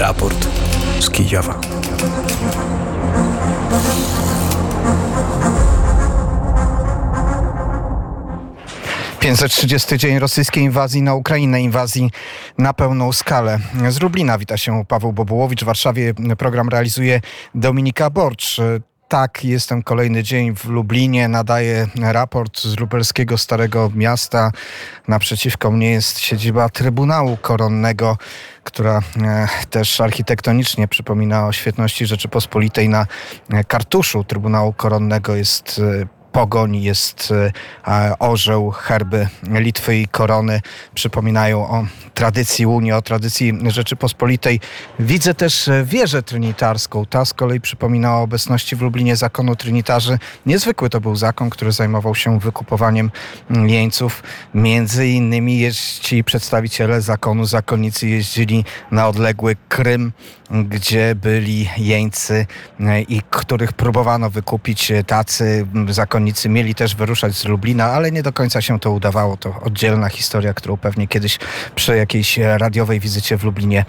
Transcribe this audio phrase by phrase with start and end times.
[0.00, 0.48] Raport
[1.00, 1.60] z Kijowa.
[9.18, 9.52] Pięćset
[9.96, 12.10] dzień rosyjskiej inwazji na Ukrainę, inwazji
[12.58, 13.58] na pełną skalę.
[13.88, 15.62] Z Lublina wita się Paweł Bobułowicz.
[15.62, 17.20] W Warszawie program realizuje
[17.54, 18.60] Dominika Borcz.
[19.08, 24.52] Tak, jestem kolejny dzień w Lublinie, nadaję raport z lubelskiego Starego Miasta.
[25.08, 28.18] Naprzeciwko mnie jest siedziba Trybunału Koronnego,
[28.64, 32.88] która e, też architektonicznie przypomina o świetności Rzeczypospolitej.
[32.88, 33.06] Na
[33.50, 37.32] e, kartuszu Trybunału Koronnego jest e, pogoń, jest
[37.86, 40.60] e, orzeł, herby Litwy i korony
[40.94, 44.60] przypominają o tradycji Unii, o tradycji Rzeczypospolitej.
[44.98, 47.06] Widzę też e, wieżę trynitarską.
[47.06, 50.18] Ta z kolei przypomina o obecności w Lublinie zakonu trynitarzy.
[50.46, 53.10] Niezwykły to był zakon, który zajmował się wykupowaniem
[53.50, 54.22] jeńców.
[54.54, 55.60] Między innymi
[56.00, 60.12] ci przedstawiciele zakonu, zakonnicy jeździli na odległy Krym,
[60.50, 62.46] gdzie byli jeńcy
[62.80, 68.22] e, i których próbowano wykupić tacy zakonnicy zakonnicy mieli też wyruszać z Lublina, ale nie
[68.22, 69.36] do końca się to udawało.
[69.36, 71.38] To oddzielna historia, którą pewnie kiedyś
[71.74, 73.84] przy jakiejś radiowej wizycie w Lublinie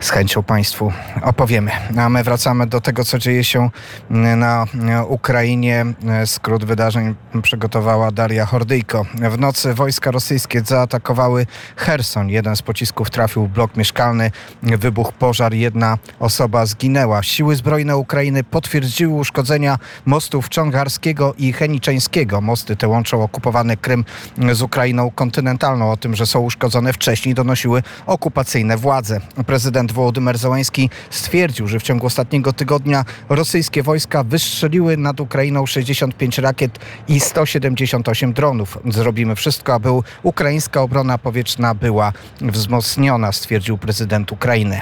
[0.00, 1.70] z chęcią Państwu opowiemy.
[1.98, 3.70] A my wracamy do tego, co dzieje się
[4.10, 4.66] na
[5.08, 5.86] Ukrainie.
[6.26, 9.06] Skrót wydarzeń przygotowała Daria Hordyjko.
[9.30, 12.28] W nocy wojska rosyjskie zaatakowały Herson.
[12.28, 14.30] Jeden z pocisków trafił w blok mieszkalny.
[14.62, 15.54] Wybuchł pożar.
[15.54, 17.22] Jedna osoba zginęła.
[17.22, 22.40] Siły zbrojne Ukrainy potwierdziły uszkodzenia mostów Czongarskiego i Heniczeńskiego.
[22.40, 24.04] Mosty te łączą okupowany Krym
[24.52, 25.90] z Ukrainą kontynentalną.
[25.90, 29.20] O tym, że są uszkodzone wcześniej donosiły okupacyjne władze.
[29.46, 35.66] Prezydent prezydent Wołodymyr Załański stwierdził, że w ciągu ostatniego tygodnia rosyjskie wojska wystrzeliły nad Ukrainą
[35.66, 36.78] 65 rakiet
[37.08, 38.78] i 178 dronów.
[38.84, 39.88] Zrobimy wszystko, aby
[40.22, 44.80] ukraińska obrona powietrzna była wzmocniona, stwierdził prezydent Ukrainy.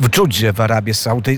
[0.00, 0.92] W Dżudzie w Arabii,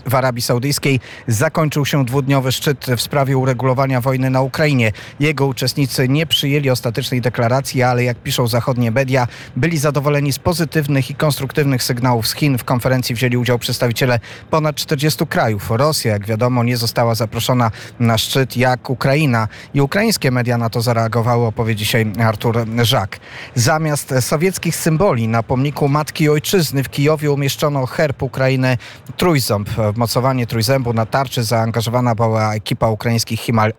[0.07, 4.93] w Arabii Saudyjskiej zakończył się dwudniowy szczyt w sprawie uregulowania wojny na Ukrainie.
[5.21, 11.11] Jego uczestnicy nie przyjęli ostatecznej deklaracji, ale jak piszą zachodnie media, byli zadowoleni z pozytywnych
[11.11, 12.59] i konstruktywnych sygnałów z Chin.
[12.59, 14.19] W konferencji wzięli udział przedstawiciele
[14.51, 15.71] ponad 40 krajów.
[15.71, 17.71] Rosja, jak wiadomo, nie została zaproszona
[18.01, 23.19] na szczyt jak Ukraina i ukraińskie media na to zareagowały, opowie dzisiaj Artur Żak.
[23.55, 28.79] Zamiast sowieckich symboli na pomniku Matki Ojczyzny w Kijowie umieszczono herb Ukrainy
[29.17, 29.69] Trójząb.
[29.97, 33.73] Mocowanie Trójzębu na tarczy zaangażowana była ekipa ukraińskich himal.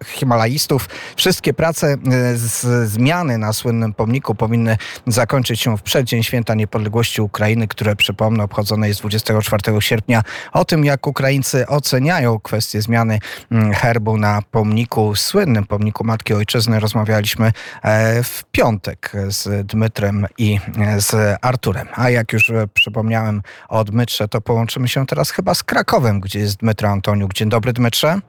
[1.15, 1.97] Wszystkie prace e,
[2.37, 8.43] z zmiany na słynnym pomniku powinny zakończyć się w przeddzień Święta Niepodległości Ukrainy, które przypomnę
[8.43, 10.21] obchodzone jest 24 sierpnia.
[10.53, 13.19] O tym jak Ukraińcy oceniają kwestię zmiany
[13.51, 17.51] mm, herbu na pomniku, słynnym pomniku Matki Ojczyzny rozmawialiśmy
[17.81, 21.87] e, w piątek z Dmytrem i e, z Arturem.
[21.95, 26.57] A jak już przypomniałem o Dmytrze, to połączymy się teraz chyba z Krakowem, gdzie jest
[26.57, 27.33] Dmytro Antoniuk.
[27.33, 28.19] Dzień dobry, Dmytrze.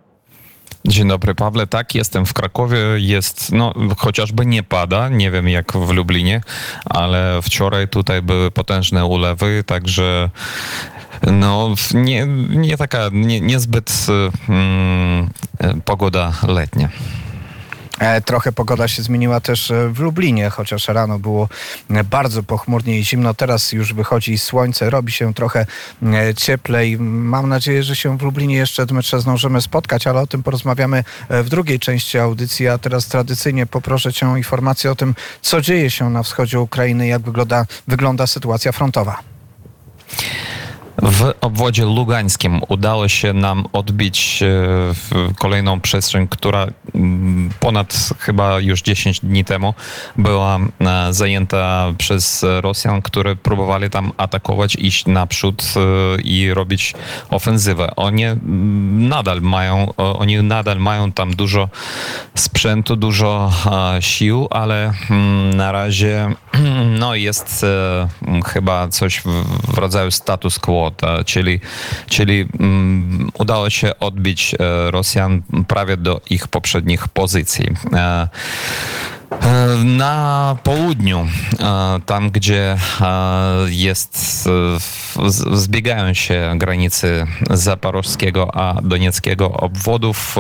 [0.85, 1.67] Dzień dobry, Pawle.
[1.67, 2.79] Tak, jestem w Krakowie.
[2.97, 6.41] Jest, no, chociażby nie pada, nie wiem jak w Lublinie,
[6.85, 10.31] ale wczoraj tutaj były potężne ulewy, także
[11.23, 14.07] no, nie, nie taka, nie, niezbyt
[14.49, 15.31] mm,
[15.85, 16.89] pogoda letnia.
[17.99, 21.49] E, trochę pogoda się zmieniła też e, w Lublinie, chociaż rano było
[21.91, 23.35] e, bardzo pochmurnie i zimno.
[23.35, 25.67] Teraz już wychodzi słońce, robi się trochę
[26.37, 26.99] cieplej.
[27.01, 31.49] Mam nadzieję, że się w Lublinie jeszcze Dmytrze zdążymy spotkać, ale o tym porozmawiamy w
[31.49, 32.69] drugiej części audycji.
[32.69, 37.07] A teraz tradycyjnie poproszę Cię o informację o tym, co dzieje się na wschodzie Ukrainy,
[37.07, 39.36] jak wygląda, wygląda sytuacja frontowa.
[41.03, 48.83] W obwodzie lugańskim udało się nam odbić e, kolejną przestrzeń, która mm, ponad chyba już
[48.83, 49.75] 10 dni temu
[50.17, 56.95] była e, zajęta przez Rosjan, które próbowali tam atakować, iść naprzód e, i robić
[57.31, 57.97] ofensywę.
[57.97, 58.23] Oni
[59.09, 61.69] nadal mają, oni nadal mają tam dużo
[62.35, 63.53] sprzętu, dużo
[64.01, 66.31] sił, ale mm, na razie
[67.01, 67.67] no jest
[68.47, 70.86] chyba coś w rodzaju status quo
[71.27, 71.61] czyli,
[72.09, 77.69] czyli um, udało się odbić e, Rosjan prawie do ich poprzednich pozycji.
[77.93, 78.29] E,
[79.85, 81.27] na południu,
[81.61, 83.07] e, tam gdzie e,
[83.69, 84.49] jest,
[85.53, 90.37] zbiegają się granice zaporowskiego a donieckiego obwodów,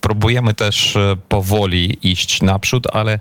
[0.00, 0.98] próbujemy też
[1.28, 3.18] powoli iść naprzód, ale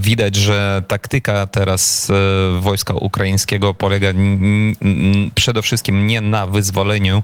[0.00, 2.12] widać, że taktyka teraz
[2.60, 4.08] wojska ukraińskiego polega
[5.34, 7.22] przede wszystkim nie na wyzwoleniu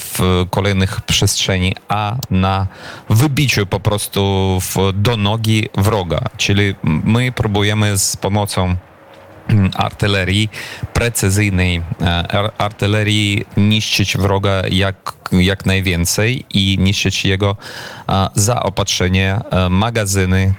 [0.00, 2.66] w kolejnych przestrzeni, a na
[3.10, 4.58] wybiciu po prostu
[4.94, 6.20] do nogi wroga.
[6.36, 8.76] Czyli my próbujemy z pomocą
[9.74, 10.48] artylerii,
[10.92, 11.82] precyzyjnej
[12.58, 17.56] artylerii, niszczyć wroga jak, jak najwięcej i niszczyć jego
[18.34, 20.54] zaopatrzenie, magazyny,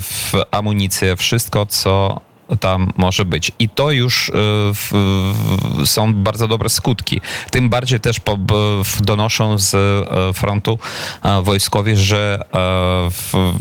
[0.00, 2.20] w amunicję, wszystko, co
[2.60, 3.52] tam może być.
[3.58, 4.32] I to już e,
[4.74, 7.20] w, w, są bardzo dobre skutki.
[7.50, 8.38] Tym bardziej też po,
[8.84, 10.78] w, donoszą z e, frontu
[11.22, 12.40] e, wojskowi, że
[13.10, 13.52] w,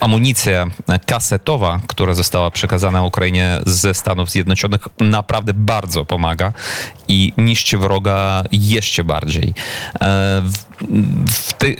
[0.00, 0.66] amunicja
[1.06, 6.52] kasetowa, która została przekazana Ukrainie ze Stanów Zjednoczonych, naprawdę bardzo pomaga
[7.08, 9.54] i niszczy wroga jeszcze bardziej.
[11.58, 11.76] Ty,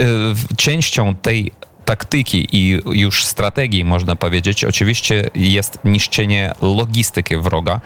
[0.57, 1.53] częścią tej
[1.87, 7.81] taktyki i już strategii, można powiedzieć, oczywiście jest niszczenie logistyki wroga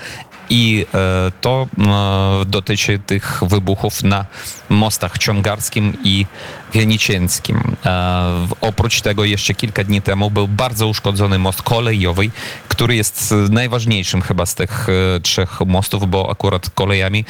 [0.51, 4.25] i e, to e, dotyczy tych wybuchów na
[4.69, 6.27] mostach ciągarskim i
[6.73, 7.77] wienicięckim.
[7.87, 12.31] E, oprócz tego jeszcze kilka dni temu był bardzo uszkodzony most kolejowy,
[12.69, 14.87] który jest najważniejszym chyba z tych
[15.23, 17.25] trzech mostów, bo akurat kolejami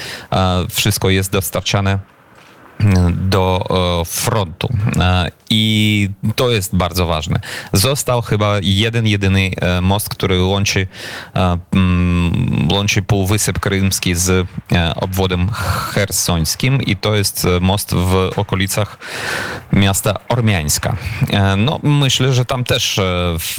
[0.71, 1.99] wszystko jest dostarczane
[3.11, 3.65] do
[4.07, 4.69] frontu.
[5.51, 7.41] I to jest bardzo ważne.
[7.73, 10.87] Został chyba jeden, jedyny e, most, który łączy,
[11.35, 15.49] e, mm, łączy Półwysep Krymski z e, obwodem
[15.93, 18.99] hersońskim i to jest most w okolicach
[19.73, 20.97] miasta Ormiańska.
[21.57, 23.01] No, myślę, że tam też
[23.39, 23.57] w,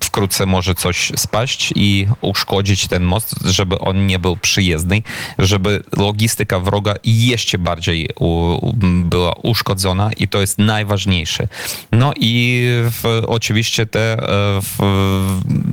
[0.00, 5.02] wkrótce może coś spaść i uszkodzić ten most, żeby on nie był przyjezdny,
[5.38, 7.81] żeby logistyka wroga jeszcze bardziej
[8.20, 8.72] u,
[9.04, 11.48] była uszkodzona i to jest najważniejsze.
[11.92, 14.18] No i w, oczywiście te e,
[14.60, 14.78] w,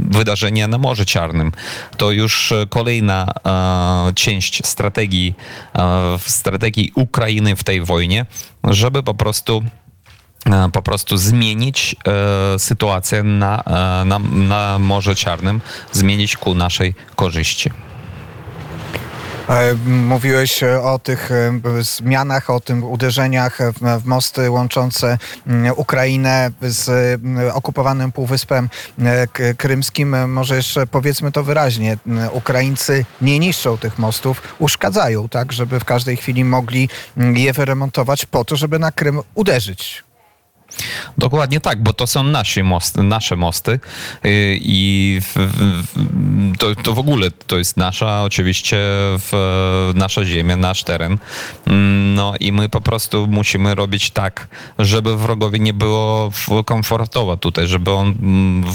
[0.10, 1.52] wydarzenia na Morzu Czarnym
[1.98, 3.34] to już kolejna
[4.10, 5.34] e, część strategii,
[5.76, 8.26] e, strategii Ukrainy w tej wojnie,
[8.64, 9.64] żeby po prostu
[10.74, 11.96] po prostu zmienić
[12.56, 13.64] e, sytuację na,
[14.06, 15.62] na, na Morze Czarnym,
[15.92, 17.72] zmienić ku naszej korzyści.
[19.50, 23.58] E, mówiłeś e, o tych e, zmianach, o tym uderzeniach
[24.02, 25.18] w mosty łączące
[25.76, 27.22] Ukrainę z
[27.54, 28.70] okupowanym Półwyspem
[29.58, 30.32] Krymskim.
[30.32, 31.98] Może jeszcze powiedzmy to wyraźnie.
[32.32, 38.46] Ukraińcy nie niszczą tych mostów, uszkadzają, tak, żeby w każdej chwili mogli je wyremontować po
[38.46, 40.09] to, żeby na Krym uderzyć.
[41.18, 43.80] Dokładnie tak, bo to są nasze mosty, nasze mosty y,
[44.62, 45.20] i
[46.60, 48.78] to, to w ogóle to jest nasza oczywiście
[49.20, 51.18] w, nasza ziemia, nasz teren.
[52.16, 54.48] No i my po prostu musimy robić tak,
[54.80, 56.32] żeby wrogowi nie było
[56.66, 58.16] komfortowo tutaj, żeby on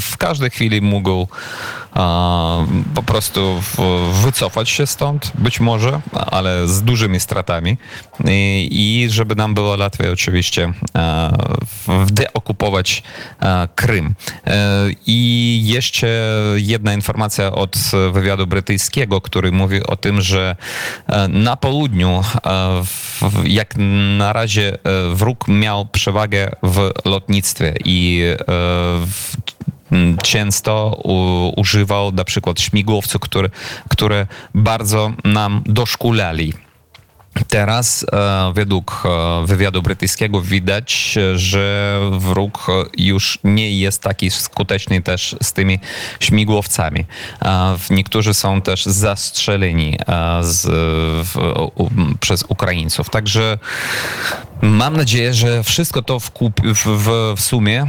[0.01, 1.29] w każdej chwili mógł
[2.95, 3.63] po prostu
[4.13, 7.77] wycofać się stąd, być może, ale z dużymi stratami
[8.71, 10.73] i, żeby nam było łatwiej oczywiście
[12.07, 13.03] deokupować
[13.75, 14.15] Krym.
[14.47, 16.09] E, I jeszcze
[16.57, 17.77] jedna informacja od
[18.13, 20.57] wywiadu brytyjskiego, który mówi o tym, że
[21.07, 22.23] e, na południu,
[23.45, 23.75] jak
[24.19, 24.79] na razie
[25.15, 28.23] wróg miał przewagę w lotnictwie i
[30.23, 33.49] często u, używał na przykład śmigłowców, które,
[33.89, 36.53] które bardzo nam doszkulali.
[37.49, 42.67] Teraz e, według e, wywiadu brytyjskiego widać, że wróg
[42.99, 45.79] już nie jest taki skuteczny też z tymi
[46.21, 47.05] śmigłowcami.
[47.43, 49.99] E, niektórzy są też zastrzeleni
[50.41, 50.67] z,
[51.27, 51.37] w,
[51.75, 53.11] u, przez Ukraińców.
[53.11, 53.59] Także
[54.63, 56.31] Mam nadzieję, że wszystko to w,
[56.75, 57.87] w, w sumie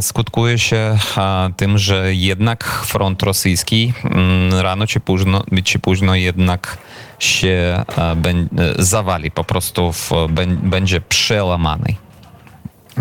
[0.00, 0.98] skutkuje się
[1.56, 6.78] tym, że jednak front rosyjski mm, rano czy późno, czy późno jednak
[7.18, 10.10] się e, ben, zawali, po prostu w,
[10.62, 11.94] będzie przełamany.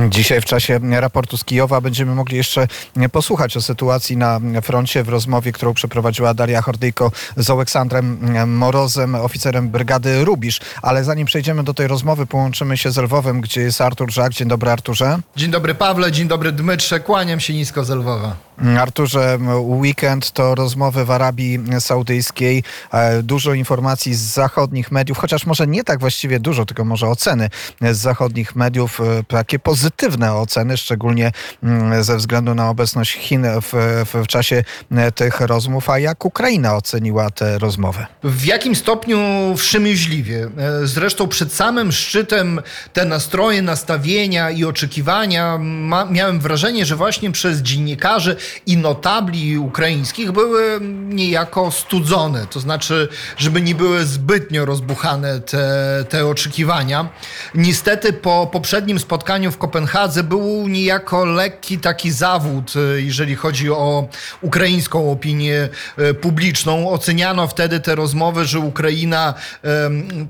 [0.09, 2.67] Dzisiaj w czasie raportu z Kijowa będziemy mogli jeszcze
[3.11, 9.69] posłuchać o sytuacji na froncie w rozmowie, którą przeprowadziła Daria Hordyjko z Aleksandrem Morozem, oficerem
[9.69, 10.59] brygady Rubisz.
[10.81, 14.33] Ale zanim przejdziemy do tej rozmowy, połączymy się z Lwowem, gdzie jest Artur Żak.
[14.33, 15.17] Dzień dobry Arturze.
[15.35, 16.99] Dzień dobry Pawle, dzień dobry Dmytrze.
[16.99, 18.35] Kłaniam się nisko z Lwowa.
[18.79, 22.63] Arturze, weekend to rozmowy w Arabii Saudyjskiej.
[22.91, 27.49] E, dużo informacji z zachodnich mediów, chociaż może nie tak właściwie dużo, tylko może oceny
[27.81, 29.84] z zachodnich mediów, e, takie pozytywne
[30.33, 31.31] oceny, szczególnie
[31.63, 35.89] mm, ze względu na obecność Chin w, w, czasie e, tych rozmów.
[35.89, 38.05] A jak Ukraina oceniła tę rozmowę?
[38.23, 39.17] W jakim stopniu
[39.57, 40.49] wstrzemięźliwie.
[40.83, 42.61] Zresztą przed samym szczytem
[42.93, 50.31] te nastroje, nastawienia i oczekiwania ma, miałem wrażenie, że właśnie przez dziennikarzy i notabli ukraińskich
[50.31, 57.09] były niejako studzone, to znaczy, żeby nie były zbytnio rozbuchane te, te oczekiwania.
[57.55, 63.71] Niestety po poprzednim spotkaniu w Kopenhadze Kopenhadze był niejako lekki taki zawód, e, jeżeli chodzi
[63.71, 64.07] o
[64.41, 66.89] ukraińską opinię e, publiczną.
[66.89, 69.33] Oceniano wtedy te rozmowy, że Ukraina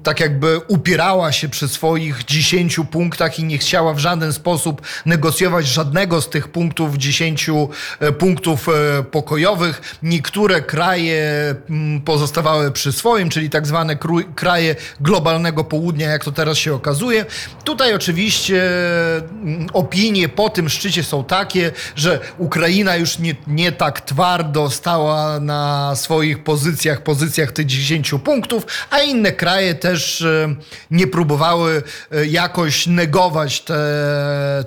[0.04, 5.68] tak jakby upierała się przy swoich 10 punktach i nie chciała w żaden sposób negocjować
[5.68, 7.50] żadnego z tych punktów, 10
[8.18, 8.68] punktów
[9.12, 9.98] pokojowych.
[10.04, 11.56] Niektóre kraje
[12.06, 13.98] pozostawały przy swoim, czyli tak zwane
[14.36, 17.26] kraje globalnego południa, jak to teraz się okazuje.
[17.64, 18.64] Tutaj oczywiście
[19.74, 25.96] opinie po tym szczycie są takie, że Ukraina już nie, nie tak twardo stała na
[25.96, 30.56] swoich pozycjach, pozycjach tych 10 punktów, a inne kraje też e,
[30.92, 33.76] nie próbowały e, jakoś negować te,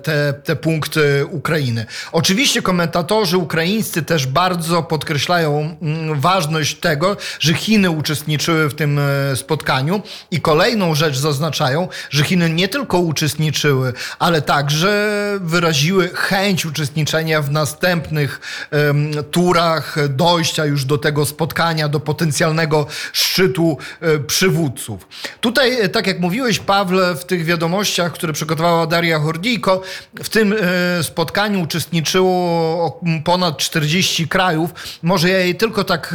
[0.02, 1.86] te, te punkty Ukrainy.
[2.12, 9.36] Oczywiście komentatorzy ukraińscy też bardzo podkreślają mm, ważność tego, że Chiny uczestniczyły w tym e,
[9.36, 17.42] spotkaniu i kolejną rzecz zaznaczają, że Chiny nie tylko uczestniczyły, ale także wyraziły chęć uczestniczenia
[17.42, 18.40] w następnych
[18.72, 25.08] um, turach dojścia już do tego spotkania, do potencjalnego szczytu um, przywódców.
[25.40, 29.82] Tutaj, e, tak jak mówiłeś, Pawle, w tych wiadomościach, które przygotowała Daria Hordijko,
[30.22, 30.58] w tym um,
[31.02, 34.70] spotkaniu uczestniczyło ponad 40 krajów.
[35.02, 36.14] Może ja jej tylko tak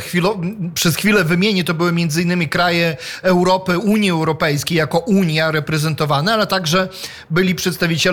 [0.00, 0.40] chwilo,
[0.74, 6.88] przez chwilę wymienię, to były innymi kraje Europy, Unii Europejskiej jako Unia reprezentowane, ale także
[7.30, 7.71] byli przedstawiciele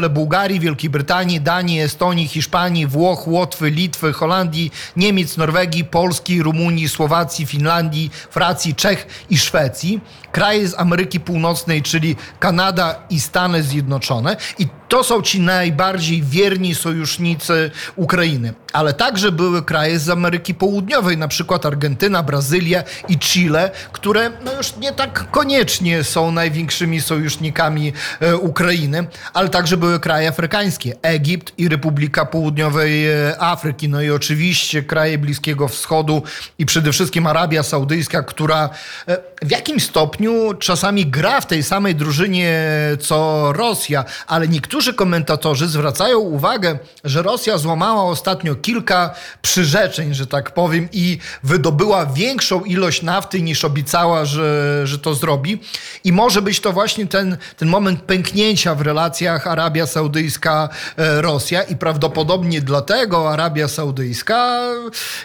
[0.09, 7.45] Bułgarii, Wielkiej Brytanii, Danii, Estonii, Hiszpanii, Włoch, Łotwy, Litwy, Holandii, Niemiec, Norwegii, Polski, Rumunii, Słowacji,
[7.45, 10.01] Finlandii, Francji, Czech i Szwecji.
[10.31, 14.37] Kraje z Ameryki Północnej, czyli Kanada i Stany Zjednoczone.
[14.59, 18.53] I to są ci najbardziej wierni sojusznicy Ukrainy.
[18.73, 24.53] Ale także były kraje z Ameryki Południowej, na przykład Argentyna, Brazylia i Chile, które no
[24.53, 31.53] już nie tak koniecznie są największymi sojusznikami e, Ukrainy, ale także były kraje afrykańskie, Egipt
[31.57, 36.23] i Republika Południowej e, Afryki, no i oczywiście kraje Bliskiego Wschodu
[36.59, 38.69] i przede wszystkim Arabia Saudyjska, która
[39.07, 42.63] e, w jakimś stopniu czasami gra w tej samej drużynie
[42.99, 50.53] co Rosja, ale niektórzy komentatorzy zwracają uwagę, że Rosja złamała ostatnio kilka przyrzeczeń, że tak
[50.53, 55.61] powiem, i wydobyła większą ilość nafty niż obiecała, że, że to zrobi.
[56.03, 62.61] I może być to właśnie ten, ten moment pęknięcia w relacjach Arabia Saudyjska-Rosja i prawdopodobnie
[62.61, 64.61] dlatego Arabia Saudyjska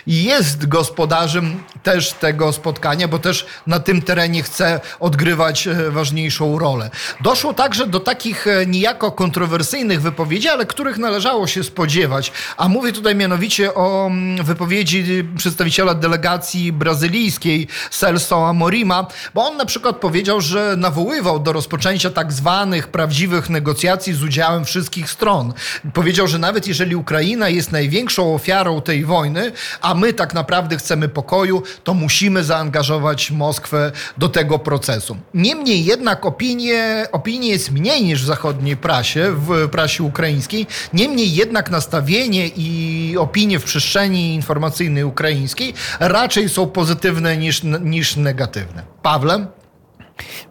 [0.07, 6.91] jest gospodarzem też tego spotkania, bo też na tym terenie chce odgrywać e, ważniejszą rolę.
[7.21, 12.33] Doszło także do takich e, niejako kontrowersyjnych wypowiedzi, ale których należało się spodziewać.
[12.57, 19.65] A mówię tutaj mianowicie o mm, wypowiedzi przedstawiciela delegacji brazylijskiej Celso Amorima, bo on na
[19.65, 25.53] przykład powiedział, że nawoływał do rozpoczęcia tak zwanych prawdziwych negocjacji z udziałem wszystkich stron.
[25.93, 31.09] Powiedział, że nawet jeżeli Ukraina jest największą ofiarą tej wojny, a my tak naprawdę chcemy
[31.09, 35.17] pokoju, to musimy zaangażować Moskwę do tego procesu.
[35.35, 40.67] Niemniej jednak opinie, opinie jest mniej niż w zachodniej prasie, w prasie ukraińskiej.
[40.93, 48.83] Niemniej jednak nastawienie i opinie w przestrzeni informacyjnej ukraińskiej raczej są pozytywne niż, niż negatywne.
[49.03, 49.47] Pawle?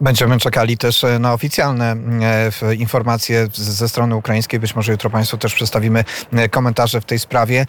[0.00, 1.96] Będziemy czekali też e, na oficjalne
[2.62, 4.60] e, informacje ze strony ukraińskiej.
[4.60, 7.66] Być może jutro Państwu też przedstawimy e, komentarze w tej sprawie.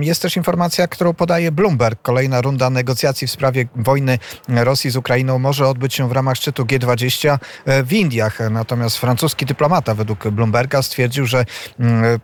[0.00, 2.02] Jest też informacja, którą podaje Bloomberg.
[2.02, 4.18] Kolejna runda negocjacji w sprawie wojny
[4.48, 7.38] Rosji z Ukrainą może odbyć się w ramach szczytu G20
[7.84, 8.38] w Indiach.
[8.50, 11.44] Natomiast francuski dyplomata według Bloomberga stwierdził, że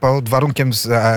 [0.00, 0.70] pod warunkiem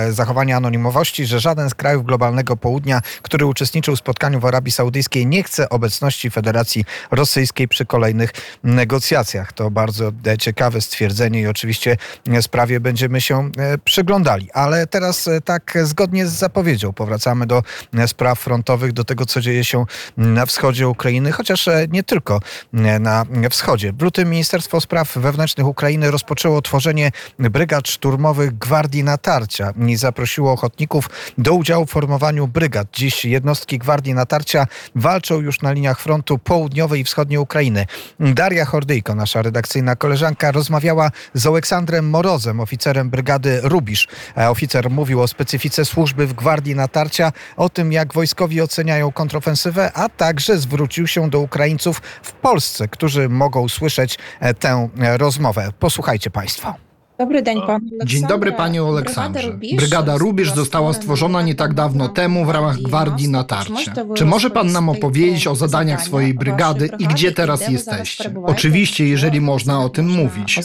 [0.10, 5.28] zachowania anonimowości, że żaden z krajów globalnego południa, który uczestniczył w spotkaniu w Arabii Saudyjskiej,
[5.28, 8.32] nie chce obecności Federacji Rosyjskiej przy kolejnych
[8.64, 9.54] negocjacjach.
[9.54, 11.98] To bardzo e, ciekawe stwierdzenie i oczywiście
[12.30, 14.52] e, sprawie będziemy się e, przyglądali.
[14.52, 17.64] Ale teraz tak zgodnie z zapowiedzią powracamy do
[18.08, 19.86] spraw frontowych, do tego, co dzieje się
[20.18, 22.40] na wschodzie Ukrainy, chociaż nie tylko
[23.00, 23.94] na wschodzie.
[23.94, 31.10] W lutym Ministerstwo Spraw Wewnętrznych Ukrainy rozpoczęło tworzenie brygad szturmowych Gwardii Natarcia i zaprosiło ochotników
[31.38, 32.88] do udziału w formowaniu brygad.
[32.94, 37.67] Dziś jednostki Gwardii Natarcia walczą już na liniach frontu południowej i wschodniej Ukrainy.
[38.20, 44.08] Daria Hordyjko, nasza redakcyjna koleżanka, rozmawiała z Aleksandrem Morozem, oficerem brygady Rubisz.
[44.36, 50.10] Oficer mówił o specyfice służby w Gwardii Natarcia, o tym jak wojskowi oceniają kontrofensywę, a
[50.10, 55.70] także zwrócił się do Ukraińców w Polsce, którzy mogą słyszeć e, tę e, rozmowę.
[55.80, 56.87] Posłuchajcie Państwo.
[57.23, 59.59] Dobry dzień, panie Dzień dobry panie Aleksandrze.
[59.77, 63.93] Brygada Rubisz została stworzona nie tak dawno temu w ramach Gwardii Natarcia.
[64.15, 68.35] Czy może pan nam opowiedzieć o zadaniach swojej brygady i gdzie teraz jesteście?
[68.47, 70.61] Oczywiście, jeżeli można o tym mówić.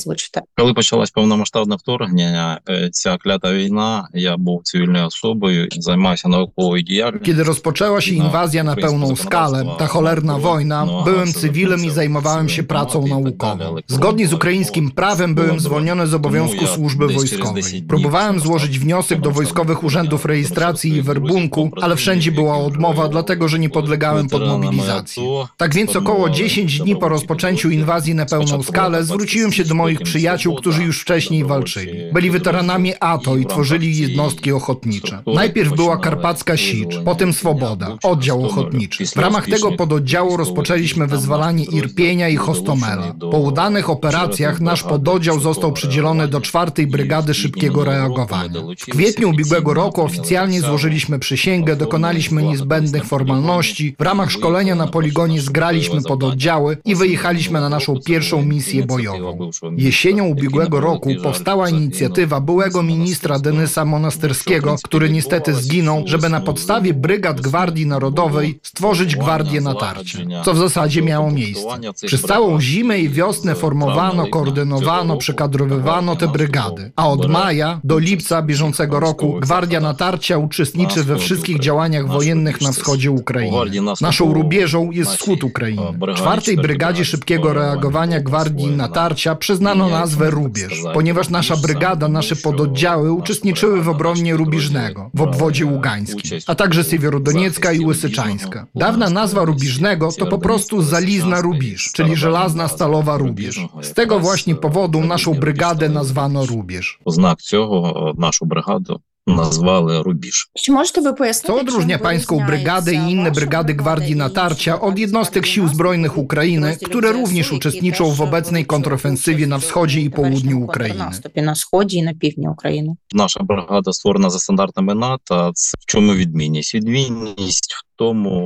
[0.55, 7.25] Коли почалось повномасштабне вторгнення, е, ця клята війна, я був цивільною особою, займався науковою діяльністю.
[7.25, 12.63] Kiedy rozpoczęła się inwazja na pełną skalę, ta cholerna wojna, byłem cywilem i zajmowałem się
[12.63, 13.75] pracą naukową.
[13.88, 17.82] Zgodnie z ukraińskim prawem byłem zwolniony z obowiązku służby wojskowej.
[17.88, 23.58] Próbowałem złożyć wniosek do wojskowych urzędów rejestracji i werbunku, ale wszędzie była odmowa, dlatego że
[23.58, 25.22] nie podlegałem pod mobilizację.
[25.56, 30.00] Tak więc około 10 dni po rozpoczęciu inwazji na pełną skalę zwróciłem się do moich
[30.02, 32.12] przyjaciół, którzy już wcześniej walczyli.
[32.12, 35.22] Byli weteranami ATO i tworzyli jednostki ochotnicze.
[35.34, 39.06] Najpierw była Karpacka Sicz, potem Swoboda, oddział ochotniczy.
[39.06, 43.14] W ramach tego pododdziału rozpoczęliśmy wyzwalanie Irpienia i Hostomela.
[43.20, 48.60] Po udanych operacjach nasz pododdział został przydzielony do czwartej Brygady Szybkiego Reagowania.
[48.78, 53.96] W kwietniu ubiegłego roku oficjalnie złożyliśmy przysięgę, dokonaliśmy niezbędnych formalności.
[53.98, 59.50] W ramach szkolenia na poligonie zgraliśmy pododdziały i wyjechaliśmy na naszą pierwszą misję bojową.
[59.76, 66.94] Jesienią ubiegłego roku powstała inicjatywa byłego ministra Denysa Monasterskiego, który niestety zginął, żeby na podstawie
[66.94, 71.68] brygad Gwardii Narodowej stworzyć Gwardię Natarcia, co w zasadzie miało miejsce.
[72.06, 78.43] Przez całą zimę i wiosnę formowano, koordynowano, przekadrowywano te brygady, a od maja do lipca
[78.43, 83.57] bieżącego roku Gwardia Natarcia uczestniczy we wszystkich działaniach wojennych na wschodzie Ukrainy.
[84.00, 85.83] Naszą rubieżą jest wschód Ukrainy.
[86.17, 93.83] Czwartej Brygadzie Szybkiego Reagowania Gwardii Natarcia przyznano nazwę Rubież, ponieważ nasza brygada, nasze pododdziały uczestniczyły
[93.83, 98.67] w obronie Rubiżnego w obwodzie ługańskim, a także Siewierodoniecka i Łysyczańska.
[98.75, 103.61] Dawna nazwa Rubiżnego to po prostu Zalizna Rubiż, czyli żelazna stalowa Rubież.
[103.83, 107.00] Z tego właśnie powodu naszą brygadę nazwano звано Рубіж.
[107.07, 110.50] Знак цього нашу бригаду назвали Рубіж.
[110.54, 111.54] Чи можете ви пояснити?
[111.54, 117.12] Це одружня pańską бригади і інне бригади гвардії Натарча od jednostek sił збройних України, które
[117.12, 122.49] również uczestniczą w obecnej kontrofensywie na wschodzie i południu наступі На сході і на півдні
[122.49, 122.97] України.
[123.12, 125.52] Наша бригада створена за стандартами НАТО.
[125.54, 126.75] Це в чому відмінність?
[126.75, 127.75] Відмінність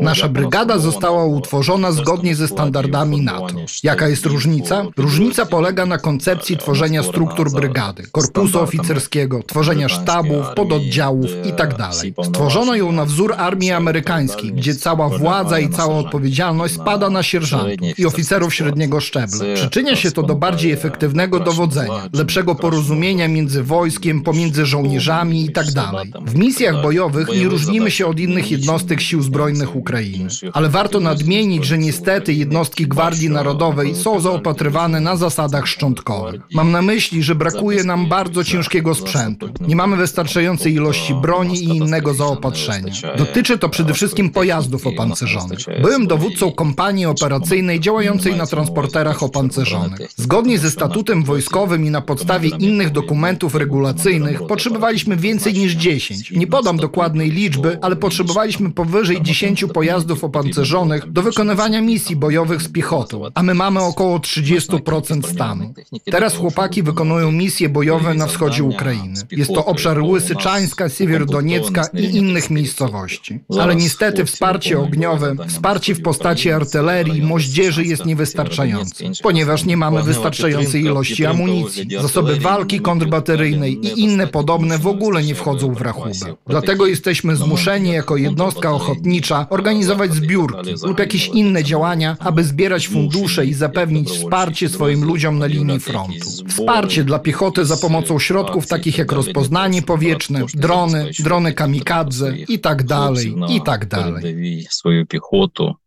[0.01, 3.55] Nasza brygada została utworzona zgodnie ze standardami NATO.
[3.83, 4.85] Jaka jest różnica?
[4.97, 11.77] Różnica polega na koncepcji tworzenia struktur brygady, korpusu oficerskiego, tworzenia sztabów, pododdziałów itd.
[11.77, 11.93] Tak
[12.27, 17.99] Stworzono ją na wzór armii amerykańskiej, gdzie cała władza i cała odpowiedzialność spada na sierżantów
[17.99, 19.45] i oficerów średniego szczebla.
[19.55, 25.73] Przyczynia się to do bardziej efektywnego dowodzenia, lepszego porozumienia między wojskiem, pomiędzy żołnierzami itd.
[25.75, 30.29] Tak w misjach bojowych nie różnimy się od innych jednostek sił zbrojnych Ukrainy.
[30.53, 36.41] Ale warto nadmienić, że niestety jednostki Gwardii Narodowej są zaopatrywane na zasadach szczątkowych.
[36.55, 39.49] Mam na myśli, że brakuje nam bardzo ciężkiego sprzętu.
[39.61, 42.93] Nie mamy wystarczającej ilości broni i innego zaopatrzenia.
[43.19, 45.59] Dotyczy to przede wszystkim pojazdów opancerzonych.
[45.83, 50.01] Byłem dowódcą kompanii operacyjnej działającej na transporterach opancerzonych.
[50.17, 56.31] Zgodnie ze statutem wojskowym i na podstawie innych dokumentów regulacyjnych potrzebowaliśmy więcej niż 10.
[56.31, 59.36] Nie podam dokładnej liczby, ale potrzebowaliśmy powyżej 10
[59.75, 65.75] pojazdów opancerzonych do wykonywania misji bojowych z piechotą, a my mamy około 30% stanu.
[66.05, 69.21] Teraz chłopaki wykonują misje bojowe na wschodzie Ukrainy.
[69.31, 73.41] Jest to obszar Łysyczańska, Siewierodoniecka i innych miejscowości.
[73.61, 80.83] Ale niestety wsparcie ogniowe, wsparcie w postaci artylerii, moździerzy jest niewystarczające, ponieważ nie mamy wystarczającej
[80.83, 81.89] ilości amunicji.
[82.03, 86.35] Zasoby walki kontrbateryjnej i inne podobne w ogóle nie wchodzą w rachubę.
[86.47, 89.16] Dlatego jesteśmy zmuszeni jako jednostka ochotnicza
[89.51, 95.47] organizować zbiórki lub jakieś inne działania, aby zbierać fundusze i zapewnić wsparcie swoim ludziom na
[95.47, 96.31] linii frontu.
[96.49, 102.85] Wsparcie dla piechoty za pomocą środków takich jak rozpoznanie powietrzne, drony, drony kamikadze i tak
[102.85, 103.61] dalej, i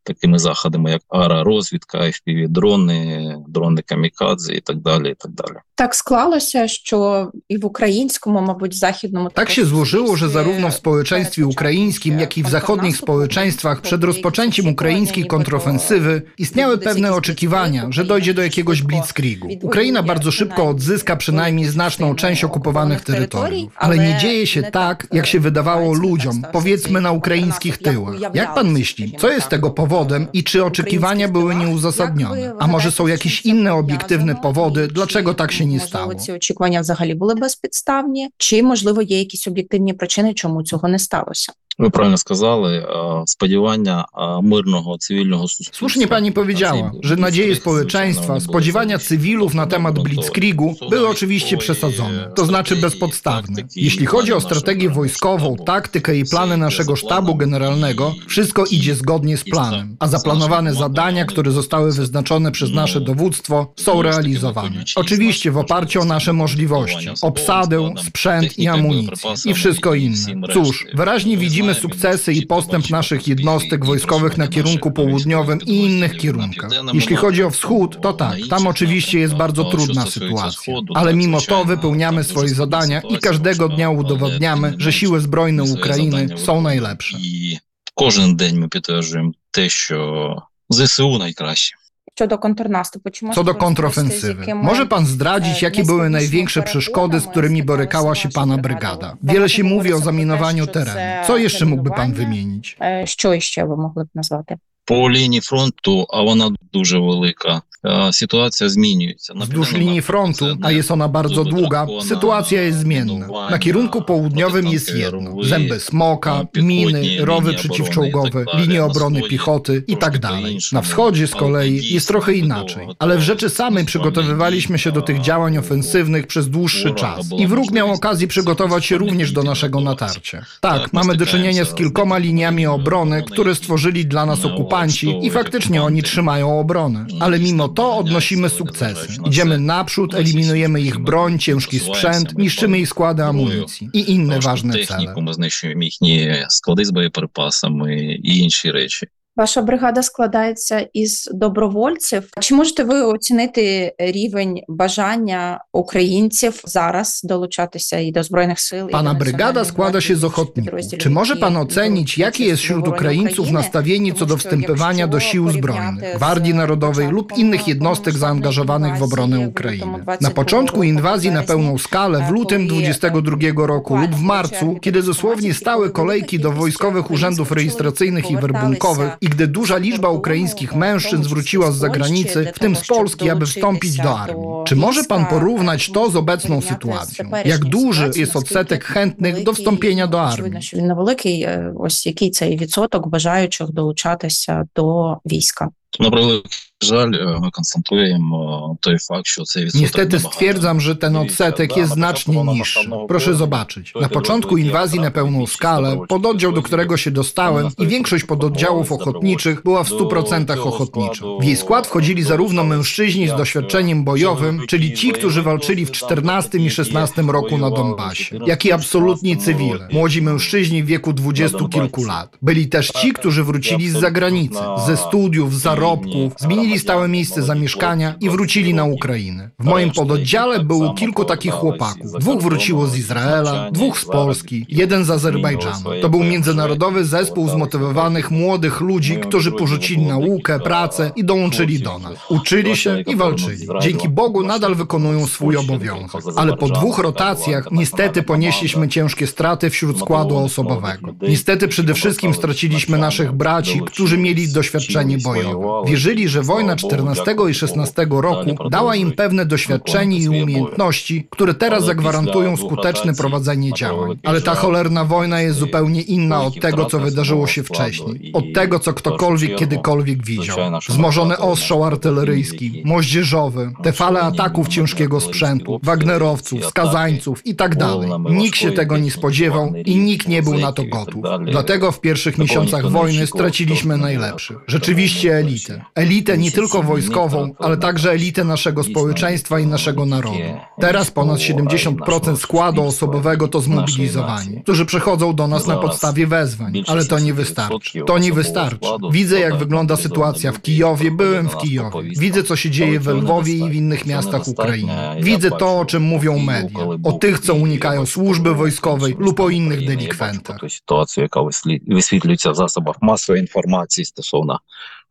[0.09, 0.25] tak dalej.
[0.25, 5.11] Передовій свою піхоту такими заходами, як аеророзвідка, fpv дрони, дрони камікадзе і так далі.
[5.11, 5.57] І так далі.
[5.77, 11.47] Так склалося, що і в українському, мабуть, західному Tak się złożyło, że zarówno w społeczeństwie
[11.47, 18.35] ukraińskim, jak i w zachodnich społeczeństwach przed rozpoczęciem ukraińskiej kontrofensywy istniały pewne oczekiwania, że dojdzie
[18.35, 19.49] do jakiegoś blitzkriegu.
[19.63, 23.73] Ukraina bardzo szybko odzyska przynajmniej znaczną część okupowanych terytoriów.
[23.77, 28.35] Ale nie dzieje się tak, jak się wydawało ludziom, powiedzmy na ukraińskich tyłach.
[28.35, 32.54] Jak pan myśli, co jest tego Powodem i czy oczekiwania były nieuzasadnione?
[32.60, 36.16] A może są jakieś inne obiektywne powody, dlaczego tak się nie stało?
[36.16, 41.54] Ці очікування взагалі були безпідставні, чи можливо є якісь об'єктивні причини, чому цього не сталося?
[41.79, 42.87] Ви правильно сказали,
[43.27, 44.05] сподівання
[44.43, 45.79] мирного цywilnego суспільства.
[45.79, 52.47] Słusznie pani powiedziała, że nadzieje społeczeństwa, spodziewania cywilów na temat Blitzkriegu były oczywiście przesadzone, to
[52.47, 53.63] znaczy bezpodstawne.
[53.77, 59.45] Jeśli chodzi o strategię wojskową, taktykę i plany naszego sztabu generalnego, wszystko idzie zgodnie z
[59.45, 64.85] planem, a zaplanowane zadania, które zostały wyznaczone przez nasze dowództwo, są realizowane.
[64.97, 70.49] Oczywiście w oparciu o nasze możliwości, obsadę, sprzęt i amunicję i wszystko inne.
[70.53, 76.71] Cóż, wyraźnie widzimy sukcesy i postęp naszych jednostek wojskowych na kierunku południowym i innych kierunkach.
[76.93, 81.65] Jeśli chodzi o wschód, to tak, tam oczywiście jest bardzo trudna sytuacja, ale mimo to
[81.65, 87.19] wypełniamy swoje zadania i każdego dnia udowadniamy, że siły zbrojne України są najlepsze.
[87.19, 87.59] І
[87.95, 90.37] кожен день ми підтверджуємо те, що
[90.71, 91.77] ЗСУ найкраще.
[92.19, 97.63] Щодо контрнаступу, чи Co do kontrofensywy, może pan zdradzić, jakie były największe przeszkody, z którymi
[97.63, 99.17] borykała się pana brygada?
[99.23, 101.27] Wiele się mówi o zaminowaniu terenu.
[101.27, 102.79] Co jeszcze mógłby pan wymienić?
[103.05, 104.57] Що ще ви могли б назвати?
[104.85, 107.63] По лінії фронту, а вона дуже велика.
[107.85, 109.35] е, Ситуація змінюється.
[109.35, 113.27] На Wzdłuż південному linii frontu, напрямку a це jest ona bardzo długa, sytuacja jest zmienna.
[113.51, 115.43] Na kierunku południowym jest jedno.
[115.43, 120.59] Zęby smoka, miny, rowy przeciwczołgowe, linie obrony piechoty i tak dalej.
[120.73, 122.87] Na wschodzie z kolei jest trochę inaczej.
[122.99, 127.27] Ale w rzeczy samej przygotowywaliśmy się do tych działań ofensywnych przez dłuższy czas.
[127.39, 130.45] I wróg miał okazję przygotować się również do naszego natarcia.
[130.61, 135.83] Tak, mamy do czynienia z kilkoma liniami obrony, które stworzyli dla nas okupanci i faktycznie
[135.83, 137.07] oni trzymają obronę.
[137.21, 139.09] Ale mimo to odnosimy sukcesy.
[139.27, 144.73] Idziemy naprzód, eliminujemy ich broń, ciężki sprzęt, niszczymy ich składy amunicji i inne важку ważne
[144.73, 144.87] cele.
[144.87, 149.07] техніку, ми знищуємо їхні склади з боєприпасами і інші речі.
[149.37, 152.29] Ваша бригада складається із добровольців.
[152.41, 158.89] Чи можете ви оцінити рівень бажання українців зараз долучатися і до збройних сил?
[158.89, 160.71] і Pana до brygada національної składa się z гвардії, ochotników.
[160.71, 163.59] підрозділів, Czy może які pan ocenić, беруть jakie jest участь у wśród обороні Ukraińców України?
[163.59, 167.29] nastawienie co do Тому що, wstępywania do якщо sił порівняти zbrojnych, з Gwardii Narodowej lub
[167.29, 169.85] початком innych jednostek zaangażowanych w obronę inwazji w Ukrainy?
[169.87, 174.23] lutym Na 22 początku inwazji na березня, pełną skalę, w lutym 22 roku lub w
[174.23, 180.10] marcu, kiedy dosłownie stały kolejki do wojskowych urzędów rejestracyjnych i werbunkowych i gdy duża liczba
[180.10, 184.48] ukraińskich mężczyzn wróciła z zagranicy, w tym z Polski, aby wstąpić do armii.
[184.66, 187.32] Czy może pan porównać to z obecną sytuacją?
[187.46, 190.52] Jak duży jest odsetek chętnych do wstąpienia do armii?
[190.74, 191.44] Він невеликий.
[191.44, 195.70] Е, Ось який цей відсоток бажаючих долучатися до війська.
[196.00, 196.52] На превеликий
[196.85, 201.17] жаль, е, ми констатуємо е, той факт, що цей відсоток Niestety набагато stwierdzam, że ten
[201.17, 202.91] odsetek jest znacznie niższy.
[203.09, 203.93] Proszę zobaczyć.
[204.01, 209.63] Na początku inwazji na pełną skalę, pododdział, do którego się dostałem i większość pododdziałów ochotniczych
[209.63, 211.25] była w 100% ochotnicza.
[211.41, 216.59] W jej skład wchodzili zarówno mężczyźni z doświadczeniem bojowym, czyli ci, którzy walczyli w 14
[216.59, 222.05] i 16 roku na Donbasie, jak i absolutni cywile, młodzi mężczyźni w wieku dwudziestu kilku
[222.05, 222.37] lat.
[222.43, 228.16] Byli też ci, którzy wrócili z zagranicy, ze studiów, z zarobków, zmienili stałe miejsce zamieszkania
[228.22, 229.50] i wrócili na Ukrainę.
[229.60, 232.12] W moim pododdziale było kilku takich chłopaków.
[232.20, 235.90] Dwóch wróciło z Izraela, dwóch z Polski, jeden z Azerbejdżanu.
[236.02, 242.14] To był międzynarodowy zespół zmotywowanych młodych ludzi, którzy porzucili naukę, pracę i dołączyli do nas.
[242.30, 243.68] Uczyli się i walczyli.
[243.82, 246.22] Dzięki Bogu nadal wykonują swój obowiązek.
[246.36, 251.14] Ale po dwóch rotacjach niestety ponieśliśmy ciężkie straty wśród składu osobowego.
[251.22, 255.90] Niestety przede wszystkim straciliśmy naszych braci, którzy mieli doświadczenie bojowe.
[255.92, 261.86] Wierzyli, że wojna 14 i 16 roku dała im pewne doświadczenie i umiejętności, które teraz
[261.86, 264.20] zagwarantują skuteczne prowadzenie działań.
[264.24, 268.32] Ale ta cholerna wojna jest zupełnie inna od tego, co wydarzyło się wcześniej.
[268.34, 270.58] Od tego, co ktokolwiek kiedykolwiek widział.
[270.90, 278.10] Wzmożony ostrzał artyleryjski, moździerzowy, te fale ataków ciężkiego sprzętu, wagnerowców, skazańców i tak dalej.
[278.30, 281.26] Nikt się tego nie spodziewał i nikt nie był na to gotów.
[281.46, 284.58] Dlatego w pierwszych miesiącach wojny straciliśmy najlepszych.
[284.68, 285.86] Rzeczywiście elitę.
[285.96, 290.38] Elitę nie nie tylko wojskową, ale także elitę naszego społeczeństwa i naszego narodu.
[290.80, 297.06] Teraz ponad 70% składu osobowego to zmobilizowani, którzy przychodzą do nas na podstawie wezwań, ale
[297.06, 298.02] to nie wystarczy.
[298.08, 298.90] To nie wystarczy.
[299.12, 302.10] Widzę, jak wygląda sytuacja w Kijowie, byłem w Kijowie.
[302.18, 304.94] Widzę, co się dzieje w Lwowie i w innych miastach Ukrainy.
[305.22, 309.86] Widzę to, o czym mówią media, o tych, co unikają służby wojskowej lub o innych
[309.86, 310.58] delikwentach.
[310.70, 311.42] Sytuacja, jaka
[311.88, 314.60] wyświetla się w zasobach masowej informacji stosowna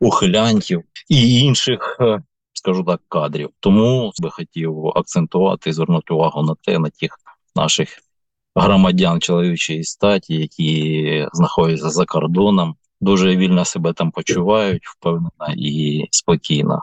[0.00, 3.50] ухилянтів і інших, е, скажу так, кадрів.
[3.60, 7.18] Тому би хотів акцентувати і звернути увагу на те, на тих
[7.56, 7.88] наших
[8.54, 16.82] громадян чоловічої статі, які знаходяться за кордоном, дуже вільно себе там почувають, впевнено і спокійно.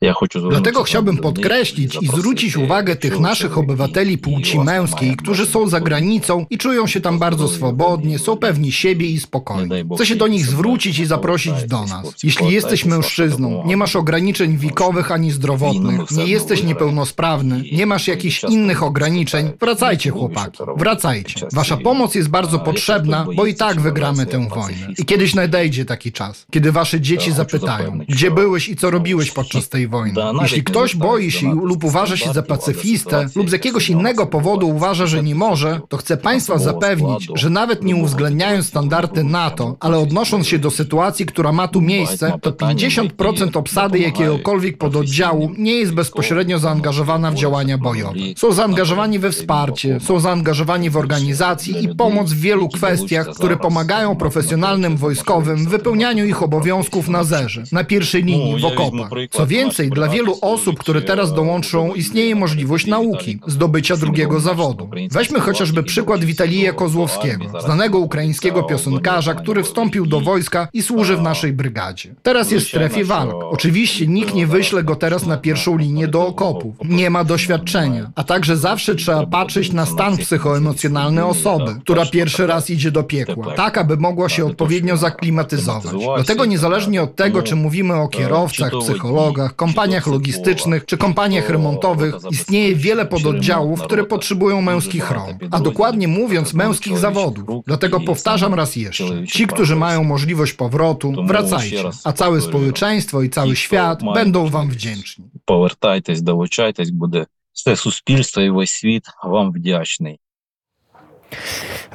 [0.00, 0.14] Ja
[0.50, 6.46] Dlatego chciałbym podkreślić i zwrócić uwagę tych naszych obywateli płci męskiej, którzy są za granicą
[6.50, 9.70] i czują się tam bardzo swobodnie, są pewni siebie i spokojni.
[9.94, 12.14] Chcę się do nich zwrócić i zaprosić do nas.
[12.24, 18.44] Jeśli jesteś mężczyzną, nie masz ograniczeń wiekowych ani zdrowotnych, nie jesteś niepełnosprawny, nie masz jakichś
[18.44, 21.46] innych ograniczeń, wracajcie chłopaki, wracajcie.
[21.52, 24.88] Wasza pomoc jest bardzo potrzebna, bo i tak wygramy tę wojnę.
[24.98, 29.68] I kiedyś nadejdzie taki czas, kiedy wasze dzieci zapytają, gdzie byłeś i co robiłeś podczas
[29.68, 29.95] tej wojny.
[30.42, 35.06] Jeśli ktoś boi się lub uważa się za pacyfistę lub z jakiegoś innego powodu uważa,
[35.06, 40.48] że nie może, to chcę Państwa zapewnić, że nawet nie uwzględniając standardy NATO, ale odnosząc
[40.48, 46.58] się do sytuacji, która ma tu miejsce, to 50% obsady jakiegokolwiek pododdziału nie jest bezpośrednio
[46.58, 48.14] zaangażowana w działania bojowe.
[48.36, 54.16] Są zaangażowani we wsparcie, są zaangażowani w organizację i pomoc w wielu kwestiach, które pomagają
[54.16, 59.10] profesjonalnym wojskowym w wypełnianiu ich obowiązków na zerze, na pierwszej linii, w okopach.
[59.30, 64.90] Co więcej, dla wielu osób, które teraz dołączą, istnieje możliwość nauki, zdobycia drugiego zawodu.
[65.10, 71.22] Weźmy chociażby przykład Witalija Kozłowskiego, znanego ukraińskiego piosenkarza, który wstąpił do wojska i służy w
[71.22, 72.14] naszej brygadzie.
[72.22, 73.34] Teraz jest w strefie walk.
[73.50, 76.76] Oczywiście nikt nie wyśle go teraz na pierwszą linię do okopów.
[76.84, 78.10] Nie ma doświadczenia.
[78.14, 83.54] A także zawsze trzeba patrzeć na stan psychoemocjonalny osoby, która pierwszy raz idzie do piekła,
[83.54, 85.94] tak aby mogła się odpowiednio zaklimatyzować.
[86.16, 92.75] Dlatego niezależnie od tego, czy mówimy o kierowcach, psychologach, kompaniach logistycznych czy kompaniach remontowych, istnieje
[92.75, 97.63] wiele pododdziałów, które potrzebują męskich rąk, a dokładnie mówiąc męskich zawodów.
[97.65, 103.55] Dlatego powtarzam raz jeszcze, ci, którzy mają możliwość powrotu, wracajcie, a całe społeczeństwo i cały
[103.55, 105.25] świat będą wam wdzięczni.
[105.45, 110.19] Повертайтесь, долучайтесь, буде все суспільство і весь світ вам вдячний.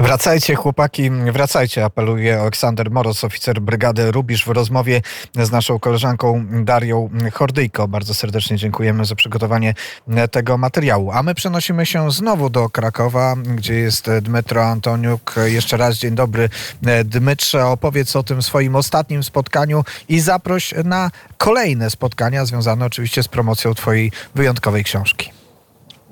[0.02, 5.02] Wracajcie, chłopaki, wracajcie, apeluje Aleksander Moros, oficer brygady Rubisz w rozmowie
[5.36, 7.88] z naszą koleżanką Darią Hordyjko.
[7.88, 9.74] Bardzo serdecznie dziękujemy za przygotowanie
[10.32, 11.12] tego materiału.
[11.12, 15.36] A my przenosimy się znowu do Krakowa, gdzie jest Dmytro Antoniuk.
[15.46, 16.50] Jeszcze raz dzień dobry,
[17.06, 17.66] Dmytrze.
[17.66, 23.74] Opowiedz o tym swoim ostatnim spotkaniu i zaproś na kolejne spotkania związane oczywiście z promocją
[23.74, 25.41] twojej wyjątkowej książki.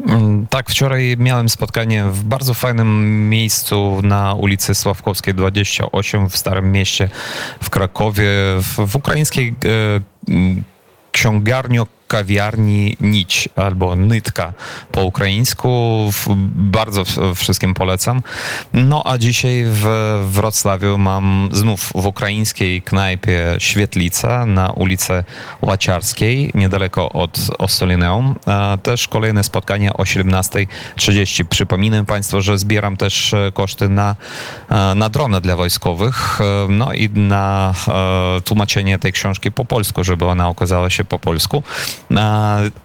[0.07, 6.71] Mm, Tak, wczoraj miałem spotkanie w bardzo fajnym miejscu na ulicy Sławkowskiej 28 w Starym
[6.71, 7.09] Mieście
[7.63, 9.55] w Krakowie, w, w ukraińskiej
[10.27, 10.63] e, m,
[11.11, 11.79] ksiągarni
[12.09, 14.53] kawiarni Nić albo Nytka
[14.91, 15.69] po ukraińsku.
[16.55, 17.03] Bardzo
[17.35, 18.21] wszystkim polecam.
[18.73, 19.85] No a dzisiaj w
[20.31, 25.23] Wrocławiu mam znów w ukraińskiej knajpie Świetlica na ulicy
[25.61, 28.35] Łaciarskiej, niedaleko od Ostolineum.
[28.83, 31.45] Też kolejne spotkanie o 17.30.
[31.45, 34.15] Przypominam Państwu, że zbieram też koszty na,
[34.69, 40.03] e, na drony dla wojskowych, e, no i na e, tłumaczenie tej książki po polsku,
[40.03, 41.63] żeby ona okazała się po polsku.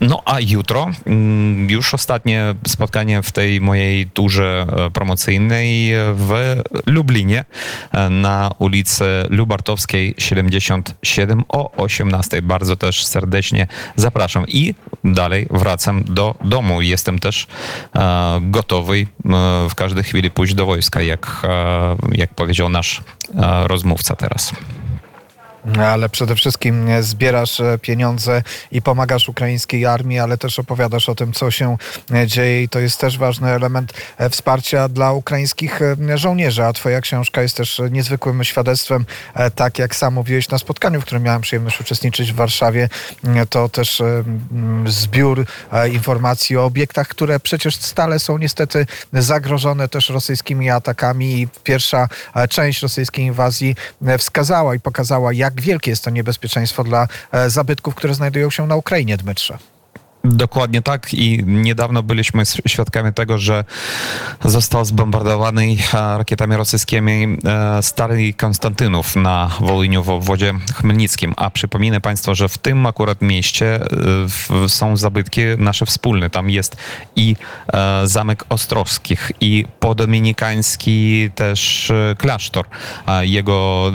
[0.01, 7.45] No a jutro mm, już ostatnie spotkanie w tej mojej turze e, promocyjnej w Lublinie
[7.93, 12.43] e, na ulicy Lubartowskiej 77 o 18.
[12.43, 14.75] Bardzo też serdecznie zapraszam i
[15.05, 16.83] dalej wracam do domu.
[16.83, 17.47] Jestem też
[17.95, 19.07] e, gotowy
[19.71, 21.43] w każdej chwili pójść do wojska, jak,
[22.13, 23.03] jak powiedział nasz
[23.67, 24.53] rozmówca teraz.
[25.83, 31.33] Ale przede wszystkim zbierasz e, pieniądze i pomagasz ukraińskiej armii, ale też opowiadasz o tym,
[31.33, 31.77] co się
[32.15, 35.81] e, dzieje i to jest też ważny element e, wsparcia dla ukraińskich
[36.15, 36.65] żołnierzy.
[36.65, 39.07] A twoja książka jest też niezwykłym świadectwem,
[39.55, 42.89] tak jak sam mówiłeś na spotkaniu, w którym miałem przyjemność uczestniczyć w Warszawie.
[43.51, 45.47] To też e, m, zbiór
[45.93, 52.09] informacji o obiektach, które przecież stale są niestety zagrożone też rosyjskimi atakami i pierwsza
[52.49, 53.77] część rosyjskiej inwazji
[54.19, 58.77] wskazała i pokazała, jak wielkie jest to niebezpieczeństwo dla e, zabytków, które znajdują się na
[58.77, 59.59] Ukrainie, Dmytrze.
[60.25, 63.65] Dokładnie tak i niedawno byliśmy świadkami tego, że
[64.45, 71.35] został zbombardowany e, rakietami rosyjskimi e, stary Konstantynów na Woliniu w obwodzie chmelnickim.
[71.37, 73.81] A przypominę Państwu, że w tym akurat mieście
[74.65, 76.31] e, są zabytki nasze wspólne.
[76.31, 76.77] Tam jest
[77.17, 77.37] i
[78.05, 82.67] Zamek Ostrowskich i podominikański też klasztor,
[83.21, 83.93] jego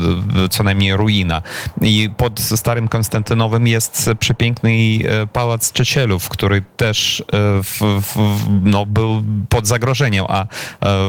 [0.50, 1.42] co najmniej ruina.
[1.82, 5.00] I pod Starym Konstantynowym jest przepiękny
[5.34, 7.24] pałac Czecielów, który też e,
[7.64, 10.48] w, w, no, był pod zagrożeniem, a e,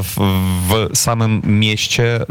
[0.02, 0.16] w,
[0.94, 2.26] w samym mieście e,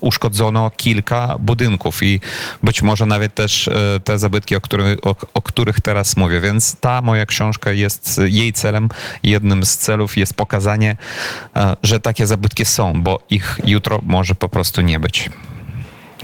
[0.00, 2.20] uszkodzono kilka budynków i
[2.62, 3.70] być może nawet też
[4.04, 4.60] te zabytki, o,
[5.02, 6.40] o, o których teraz mówię.
[6.40, 8.88] Więc ta moja książka jest jej celem,
[9.22, 10.96] jednym z celów jest pokazanie,
[11.82, 15.30] że takie zabytki są, bo ich jutro może po prostu nie być.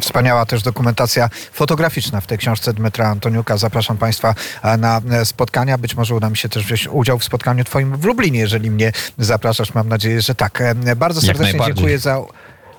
[0.03, 3.57] Wspaniała też dokumentacja fotograficzna w tej książce Dmytra Antoniuka.
[3.57, 5.79] Zapraszam Państwa e, na e, spotkania.
[5.79, 8.93] Być może uda mi się też wziąć udział w spotkaniu Twoim w Lublinie, jeżeli mnie
[9.19, 9.75] zapraszasz.
[9.75, 10.61] Mam nadzieję, że tak.
[10.61, 12.21] E, Bardzo serdecznie dziękuję za.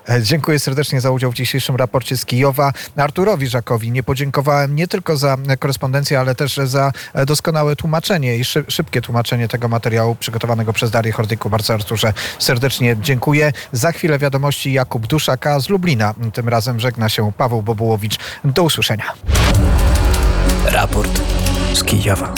[0.08, 2.72] E, Dziękuję serdecznie za udział w dzisiejszym raporcie z Kijowa.
[2.96, 8.44] Arturowi Żakowi nie podziękowałem nie tylko za korespondencję, ale też za e, doskonałe tłumaczenie i
[8.44, 11.50] szy- szybkie tłumaczenie tego materiału przygotowanego przez Darię Hordyku.
[11.50, 13.52] Bardzo Arturze serdecznie dziękuję.
[13.72, 16.14] Za chwilę wiadomości Jakub Duszaka z Lublina.
[16.32, 18.18] Tym razem żegna się Paweł Bobułowicz.
[18.44, 19.04] Do usłyszenia.
[20.66, 21.20] Raport
[21.74, 22.34] z Kijowa.